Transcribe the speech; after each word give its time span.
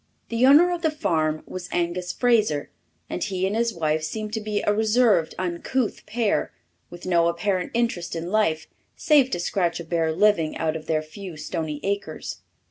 The 0.29 0.47
owner 0.47 0.71
of 0.71 0.81
the 0.81 0.89
farm 0.89 1.43
was 1.45 1.69
Angus 1.71 2.11
Fraser, 2.11 2.71
and 3.07 3.23
he 3.23 3.45
and 3.45 3.55
his 3.55 3.71
wife 3.71 4.01
seemed 4.01 4.33
to 4.33 4.41
be 4.41 4.63
a 4.63 4.73
reserved, 4.73 5.35
uncouth 5.37 6.07
pair, 6.07 6.51
with 6.89 7.05
no 7.05 7.27
apparent 7.27 7.69
interest 7.75 8.15
in 8.15 8.31
life 8.31 8.65
save 8.95 9.29
to 9.29 9.39
scratch 9.39 9.79
a 9.79 9.83
bare 9.83 10.11
living 10.11 10.57
out 10.57 10.75
of 10.75 10.87
their 10.87 11.03
few 11.03 11.37
stony 11.37 11.79
acres. 11.83 12.41